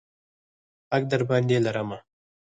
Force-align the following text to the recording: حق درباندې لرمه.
حق 0.91 1.03
درباندې 1.11 1.57
لرمه. 1.65 1.97